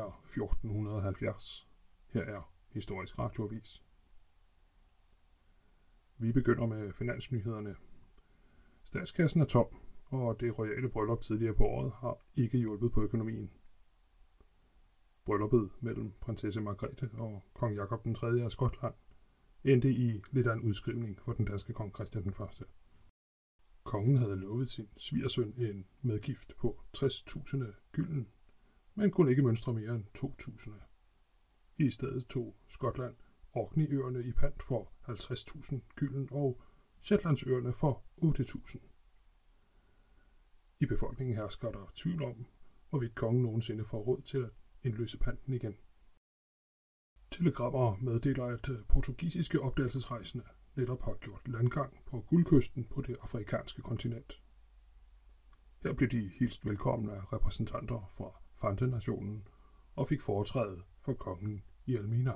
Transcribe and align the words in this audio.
Er 0.00 0.20
1470. 0.24 1.68
Her 2.08 2.22
er 2.22 2.52
Historisk 2.68 3.18
Radioavis. 3.18 3.84
Vi 6.18 6.32
begynder 6.32 6.66
med 6.66 6.92
finansnyhederne. 6.92 7.76
Statskassen 8.84 9.40
er 9.40 9.44
tom, 9.44 9.66
og 10.04 10.40
det 10.40 10.58
royale 10.58 10.88
bryllup 10.88 11.20
tidligere 11.20 11.54
på 11.54 11.64
året 11.64 11.92
har 11.92 12.16
ikke 12.36 12.58
hjulpet 12.58 12.92
på 12.92 13.02
økonomien. 13.02 13.50
Brylluppet 15.24 15.70
mellem 15.80 16.12
prinsesse 16.20 16.60
Margrethe 16.60 17.10
og 17.14 17.42
kong 17.54 17.76
Jakob 17.76 18.04
den 18.04 18.14
3. 18.14 18.26
af 18.26 18.50
Skotland 18.50 18.94
endte 19.64 19.90
i 19.92 20.22
lidt 20.30 20.46
af 20.46 20.54
en 20.54 20.60
udskrivning 20.62 21.20
for 21.20 21.32
den 21.32 21.44
danske 21.44 21.72
kong 21.72 21.94
Christian 21.94 22.24
den 22.24 22.34
1. 22.44 22.62
Kongen 23.84 24.16
havde 24.16 24.36
lovet 24.36 24.68
sin 24.68 24.88
svigersøn 24.96 25.54
en 25.56 25.86
medgift 26.02 26.56
på 26.56 26.80
60.000 26.96 27.90
gylden, 27.92 28.28
men 29.00 29.10
kunne 29.10 29.30
ikke 29.30 29.42
mønstre 29.42 29.72
mere 29.74 29.94
end 29.94 30.04
2.000. 30.18 30.70
I 31.76 31.90
stedet 31.90 32.26
tog 32.26 32.56
Skotland 32.68 33.14
Orkneyøerne 33.52 34.24
i 34.24 34.32
pant 34.32 34.62
for 34.62 34.92
50.000 35.08 35.78
gylden 35.94 36.28
og 36.32 36.62
Shetlandsøerne 37.00 37.72
for 37.72 38.04
8.000. 38.22 38.78
I 40.80 40.86
befolkningen 40.86 41.36
hersker 41.36 41.70
der 41.70 41.92
tvivl 41.94 42.22
om, 42.22 42.46
hvorvidt 42.90 43.14
kongen 43.14 43.42
nogensinde 43.42 43.84
får 43.84 43.98
råd 43.98 44.22
til 44.22 44.38
at 44.38 44.50
indløse 44.82 45.18
panten 45.18 45.52
igen. 45.52 45.76
Telegrammer 47.30 47.96
meddeler, 47.96 48.44
at 48.44 48.68
øh, 48.68 48.78
portugisiske 48.88 49.60
opdagelsesrejsende 49.60 50.44
netop 50.76 51.02
har 51.02 51.14
gjort 51.14 51.48
landgang 51.48 51.98
på 52.06 52.20
guldkysten 52.20 52.84
på 52.84 53.02
det 53.02 53.16
afrikanske 53.20 53.82
kontinent. 53.82 54.42
Her 55.82 55.92
blev 55.92 56.08
de 56.08 56.30
hilst 56.38 56.66
velkomne 56.66 57.12
af 57.12 57.32
repræsentanter 57.32 58.10
fra 58.16 58.40
Fante-nationen 58.60 59.48
og 59.96 60.08
fik 60.08 60.22
foretræde 60.22 60.82
for 61.00 61.14
kongen 61.14 61.62
i 61.86 61.96
Almina. 61.96 62.32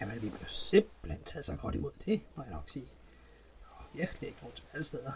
Jamen, 0.00 0.22
vi 0.22 0.28
blev 0.28 0.46
simpelthen 0.46 1.24
taget 1.24 1.44
så 1.44 1.56
godt 1.56 1.74
imod 1.74 1.92
det, 2.06 2.20
må 2.36 2.42
jeg 2.42 2.52
nok 2.52 2.68
sige. 2.68 2.88
Og 3.70 3.84
virkelig 3.94 4.28
ikke 4.28 4.38
nogen 4.40 4.56
alle 4.72 4.84
steder. 4.84 5.12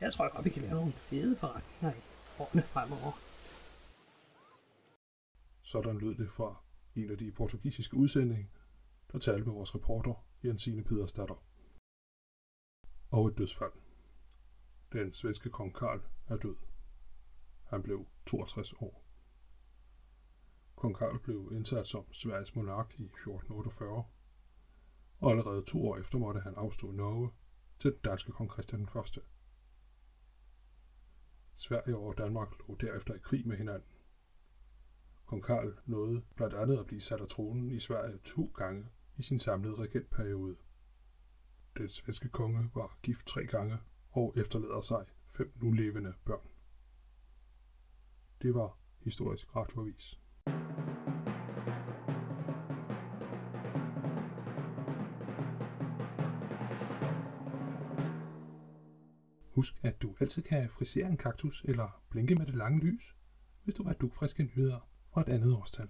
Jeg 0.00 0.12
tror 0.12 0.34
godt, 0.34 0.44
vi 0.44 0.50
kan 0.50 0.62
lave 0.62 0.74
nogle 0.74 0.92
fede 0.92 1.36
forretninger 1.36 1.96
i 1.96 2.02
årene 2.38 2.62
fremover. 2.62 3.12
Sådan 5.62 5.98
lød 5.98 6.14
det 6.14 6.30
fra 6.30 6.62
en 6.96 7.10
af 7.10 7.18
de 7.18 7.32
portugisiske 7.32 7.96
udsendinge, 7.96 8.50
der 9.12 9.18
talte 9.18 9.44
med 9.44 9.54
vores 9.54 9.74
reporter 9.74 10.24
Jensine 10.44 10.84
Pedersdatter. 10.84 11.42
Og 13.10 13.28
et 13.28 13.38
dødsfald. 13.38 13.72
Den 14.92 15.12
svenske 15.12 15.50
kong 15.50 15.74
Karl 15.74 16.00
er 16.28 16.36
død. 16.36 16.56
Han 17.68 17.82
blev 17.82 18.06
62 18.26 18.72
år. 18.72 19.04
Kong 20.76 20.96
Karl 20.96 21.18
blev 21.18 21.48
indsat 21.52 21.86
som 21.86 22.12
Sveriges 22.12 22.54
monark 22.54 22.94
i 23.00 23.04
1448, 23.04 24.04
og 25.18 25.30
allerede 25.30 25.64
to 25.64 25.88
år 25.88 25.96
efter 25.96 26.18
måtte 26.18 26.40
han 26.40 26.54
afstå 26.54 26.90
Norge 26.90 27.30
til 27.78 27.90
den 27.90 28.00
danske 28.04 28.32
kong 28.32 28.52
Christian 28.52 28.82
1. 28.82 29.18
Sverige 31.54 31.96
og 31.96 32.18
Danmark 32.18 32.48
lå 32.58 32.74
derefter 32.74 33.14
i 33.14 33.18
krig 33.18 33.48
med 33.48 33.56
hinanden. 33.56 33.88
Kong 35.26 35.44
Karl 35.44 35.78
nåede 35.86 36.22
blandt 36.36 36.54
andet 36.54 36.78
at 36.78 36.86
blive 36.86 37.00
sat 37.00 37.20
af 37.20 37.28
tronen 37.28 37.70
i 37.70 37.78
Sverige 37.78 38.18
to 38.18 38.52
gange 38.56 38.86
i 39.16 39.22
sin 39.22 39.38
samlede 39.38 39.74
regentperiode. 39.74 40.56
Den 41.76 41.88
svenske 41.88 42.28
konge 42.28 42.70
var 42.74 42.98
gift 43.02 43.26
tre 43.26 43.46
gange 43.46 43.78
og 44.10 44.34
efterlader 44.36 44.80
sig 44.80 45.06
fem 45.26 45.52
nulevende 45.56 46.14
børn. 46.24 46.48
Det 48.42 48.54
var 48.54 48.78
Historisk 49.04 49.56
Radioavis. 49.56 50.20
Husk, 59.54 59.74
at 59.82 60.02
du 60.02 60.14
altid 60.20 60.42
kan 60.42 60.70
frisere 60.70 61.06
en 61.06 61.16
kaktus 61.16 61.64
eller 61.64 62.02
blinke 62.10 62.34
med 62.34 62.46
det 62.46 62.54
lange 62.54 62.80
lys, 62.80 63.16
hvis 63.64 63.74
du 63.74 63.82
vil 63.82 63.94
dugfriske 63.94 64.42
nyheder 64.42 64.88
fra 65.12 65.20
et 65.20 65.28
andet 65.28 65.56
årstal. 65.56 65.88